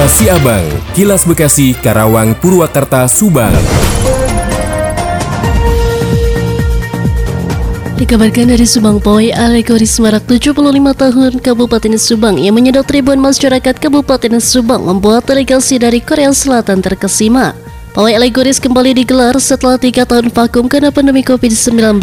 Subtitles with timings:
[0.00, 0.64] Kilas Siabang,
[0.96, 3.52] Kilas Bekasi, Karawang, Purwakarta, Subang.
[8.00, 10.56] Dikabarkan dari Subang Poi, alegoris marak 75
[10.96, 17.52] tahun Kabupaten Subang yang menyedot ribuan masyarakat Kabupaten Subang membuat delegasi dari Korea Selatan terkesima.
[17.92, 22.00] Pawai alegoris kembali digelar setelah tiga tahun vakum karena pandemi COVID-19.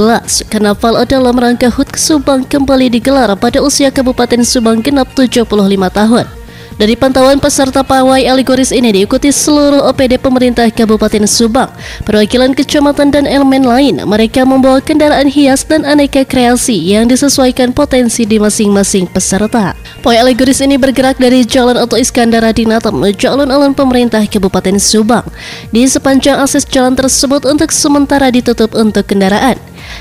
[0.54, 5.50] Karnaval dalam rangka HUT Subang kembali digelar pada usia Kabupaten Subang genap 75
[5.90, 6.38] tahun.
[6.78, 11.74] Dari pantauan peserta pawai alegoris ini diikuti seluruh OPD pemerintah Kabupaten Subang,
[12.06, 14.06] perwakilan kecamatan dan elemen lain.
[14.06, 19.74] Mereka membawa kendaraan hias dan aneka kreasi yang disesuaikan potensi di masing-masing peserta.
[20.06, 25.26] Pawai alegoris ini bergerak dari Jalan Oto Iskandar Adinata menuju alun-alun pemerintah Kabupaten Subang.
[25.74, 29.58] Di sepanjang akses jalan tersebut untuk sementara ditutup untuk kendaraan.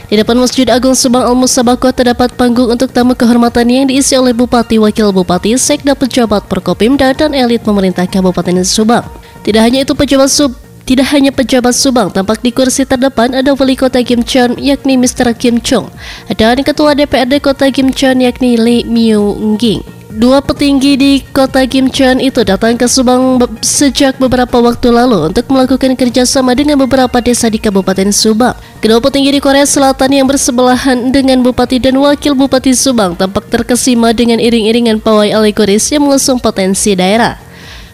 [0.07, 4.79] Di depan Masjid Agung Subang Al-Musabako terdapat panggung untuk tamu kehormatan yang diisi oleh Bupati,
[4.79, 9.07] Wakil Bupati, Sekda Pejabat Perkopimda, dan elit pemerintah Kabupaten Subang.
[9.43, 10.55] Tidak hanya itu pejabat sub
[10.87, 15.35] tidak hanya pejabat Subang, tampak di kursi terdepan ada wali kota Kim Chon yakni Mr.
[15.35, 15.91] Kim Chung
[16.39, 19.96] dan ketua DPRD kota Kim Chon yakni Lee Myung Ging.
[20.17, 25.93] Dua petinggi di kota Gimcheon itu datang ke Subang sejak beberapa waktu lalu untuk melakukan
[25.93, 28.57] kerjasama dengan beberapa desa di Kabupaten Subang.
[28.81, 34.17] Kedua petinggi di Korea Selatan yang bersebelahan dengan Bupati dan Wakil Bupati Subang tampak terkesima
[34.17, 37.37] dengan iring-iringan pawai alegoris yang mengusung potensi daerah.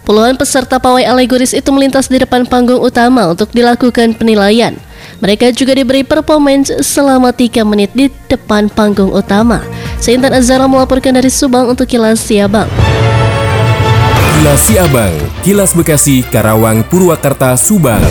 [0.06, 4.78] Puluhan peserta pawai alegoris itu melintas di depan panggung utama untuk dilakukan penilaian.
[5.18, 9.58] Mereka juga diberi performance selama 3 menit di depan panggung utama.
[10.02, 12.66] Seintan Azara melaporkan dari Subang untuk Kilas Siabang.
[14.34, 15.14] Kilas Siabang,
[15.46, 18.02] Kilas Bekasi, Karawang, Purwakarta, Subang.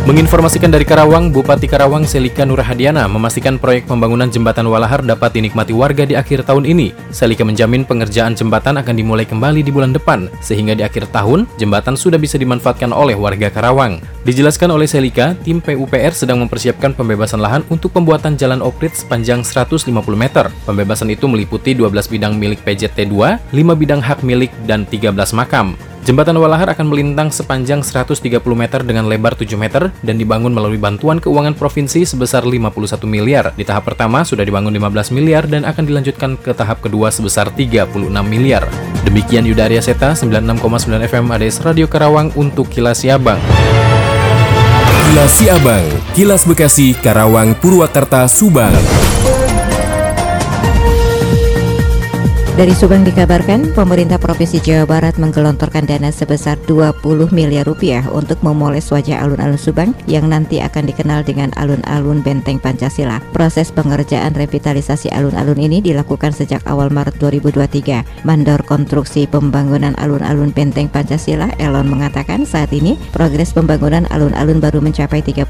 [0.00, 6.08] Menginformasikan dari Karawang, Bupati Karawang Selika Nurhadiana memastikan proyek pembangunan jembatan Walahar dapat dinikmati warga
[6.08, 6.96] di akhir tahun ini.
[7.12, 12.00] Selika menjamin pengerjaan jembatan akan dimulai kembali di bulan depan, sehingga di akhir tahun jembatan
[12.00, 14.00] sudah bisa dimanfaatkan oleh warga Karawang.
[14.24, 19.84] Dijelaskan oleh Selika, tim PUPR sedang mempersiapkan pembebasan lahan untuk pembuatan jalan oprit sepanjang 150
[20.16, 20.48] meter.
[20.64, 25.76] Pembebasan itu meliputi 12 bidang milik PJT 2, 5 bidang hak milik, dan 13 makam.
[26.00, 31.20] Jembatan Walahar akan melintang sepanjang 130 meter dengan lebar 7 meter dan dibangun melalui bantuan
[31.20, 33.52] keuangan provinsi sebesar 51 miliar.
[33.52, 38.08] Di tahap pertama sudah dibangun 15 miliar dan akan dilanjutkan ke tahap kedua sebesar 36
[38.24, 38.64] miliar.
[39.04, 43.40] Demikian Yuda Arya Seta, 96,9 FM ADS Radio Karawang untuk Kilas Siabang.
[45.04, 45.84] Kilas Siabang,
[46.16, 48.72] Kilas Bekasi, Karawang, Purwakarta, Subang.
[52.60, 58.84] Dari Subang dikabarkan, pemerintah Provinsi Jawa Barat menggelontorkan dana sebesar 20 miliar rupiah untuk memoles
[58.92, 63.24] wajah alun-alun Subang yang nanti akan dikenal dengan alun-alun Benteng Pancasila.
[63.32, 68.28] Proses pengerjaan revitalisasi alun-alun ini dilakukan sejak awal Maret 2023.
[68.28, 75.24] Mandor konstruksi pembangunan alun-alun Benteng Pancasila, Elon mengatakan saat ini progres pembangunan alun-alun baru mencapai
[75.24, 75.48] 30%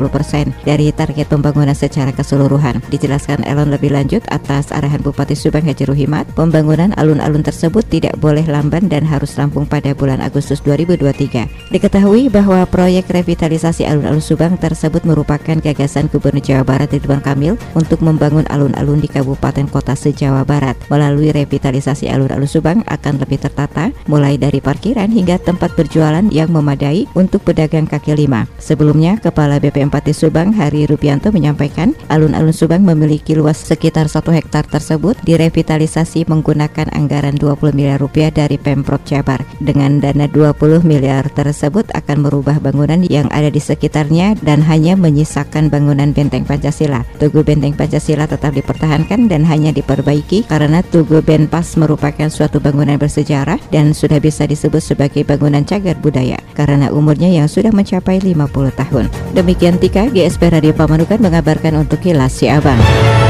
[0.63, 2.79] dari target pembangunan secara keseluruhan.
[2.87, 8.45] Dijelaskan Elon lebih lanjut atas arahan Bupati Subang Haji Ruhimat, pembangunan alun-alun tersebut tidak boleh
[8.45, 11.73] lamban dan harus rampung pada bulan Agustus 2023.
[11.73, 18.05] Diketahui bahwa proyek revitalisasi alun-alun Subang tersebut merupakan gagasan Gubernur Jawa Barat Ridwan Kamil untuk
[18.05, 20.77] membangun alun-alun di kabupaten kota se-Jawa Barat.
[20.93, 27.09] Melalui revitalisasi alun-alun Subang akan lebih tertata, mulai dari parkiran hingga tempat berjualan yang memadai
[27.17, 28.45] untuk pedagang kaki lima.
[28.61, 35.17] Sebelumnya, Kepala BP4 Subang Hari Rupianto menyampaikan alun-alun Subang memiliki luas sekitar satu hektar tersebut
[35.25, 39.43] direvitalisasi menggunakan anggaran 20 miliar rupiah dari Pemprov Jabar.
[39.59, 45.71] Dengan dana 20 miliar tersebut akan merubah bangunan yang ada di sekitarnya dan hanya menyisakan
[45.71, 47.07] bangunan benteng Pancasila.
[47.17, 53.59] Tugu benteng Pancasila tetap dipertahankan dan hanya diperbaiki karena Tugu Benpas merupakan suatu bangunan bersejarah
[53.71, 59.07] dan sudah bisa disebut sebagai bangunan cagar budaya karena umurnya yang sudah mencapai 50 tahun.
[59.33, 63.30] Demikian Tika, GSP Radio Pamanukan mengabarkan untuk Kilas Siabang.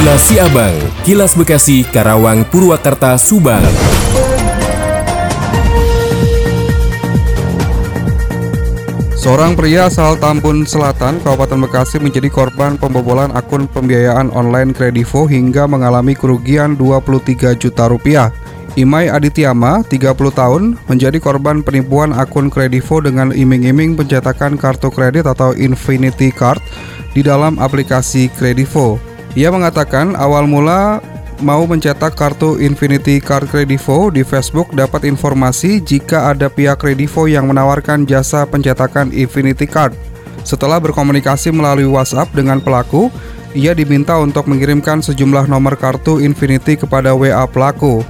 [0.00, 3.60] Kilas Siabang, Kilas Bekasi, Karawang, Purwakarta, Subang.
[9.12, 15.68] Seorang pria asal Tambun Selatan, Kabupaten Bekasi menjadi korban pembobolan akun pembiayaan online Kredivo hingga
[15.68, 18.32] mengalami kerugian 23 juta rupiah.
[18.80, 25.52] Imai Adityama, 30 tahun, menjadi korban penipuan akun Kredivo dengan iming-iming pencetakan kartu kredit atau
[25.52, 26.64] Infinity Card
[27.12, 29.09] di dalam aplikasi Kredivo.
[29.38, 30.98] Ia mengatakan awal mula
[31.38, 37.46] mau mencetak kartu Infinity Card Kredivo di Facebook dapat informasi jika ada pihak Kredivo yang
[37.46, 39.94] menawarkan jasa pencetakan Infinity Card.
[40.42, 43.06] Setelah berkomunikasi melalui WhatsApp dengan pelaku,
[43.54, 48.02] ia diminta untuk mengirimkan sejumlah nomor kartu Infinity kepada WA pelaku.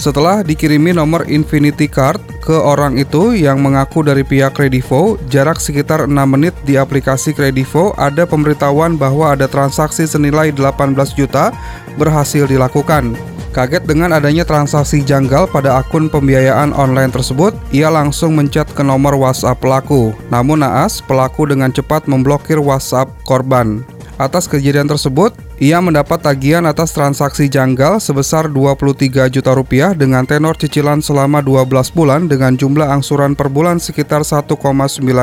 [0.00, 6.08] Setelah dikirimi nomor Infinity Card ke orang itu yang mengaku dari pihak Kredivo, jarak sekitar
[6.08, 11.52] 6 menit di aplikasi Kredivo ada pemberitahuan bahwa ada transaksi senilai 18 juta
[12.00, 13.12] berhasil dilakukan.
[13.52, 19.12] Kaget dengan adanya transaksi janggal pada akun pembiayaan online tersebut, ia langsung mencet ke nomor
[19.20, 20.16] WhatsApp pelaku.
[20.32, 23.84] Namun naas, pelaku dengan cepat memblokir WhatsApp korban.
[24.20, 30.60] Atas kejadian tersebut, ia mendapat tagihan atas transaksi janggal sebesar 23 juta rupiah dengan tenor
[30.60, 34.60] cicilan selama 12 bulan dengan jumlah angsuran per bulan sekitar 1,9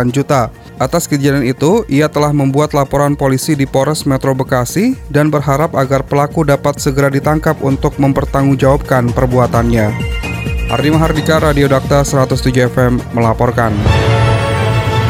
[0.10, 0.50] juta.
[0.82, 6.02] Atas kejadian itu, ia telah membuat laporan polisi di Polres Metro Bekasi dan berharap agar
[6.02, 9.94] pelaku dapat segera ditangkap untuk mempertanggungjawabkan perbuatannya.
[10.74, 13.78] Ardi Mahardika, Radio Dakta 107 FM melaporkan.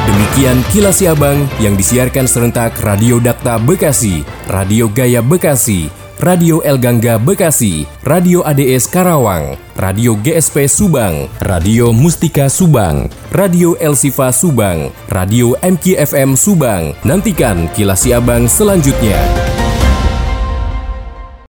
[0.07, 5.91] Demikian kilas Abang yang disiarkan serentak Radio Dakta Bekasi, Radio Gaya Bekasi,
[6.23, 13.99] Radio El Gangga Bekasi, Radio ADS Karawang, Radio GSP Subang, Radio Mustika Subang, Radio El
[13.99, 16.95] Sifa Subang, Radio MKFM Subang.
[17.03, 19.19] Nantikan kilas Abang selanjutnya.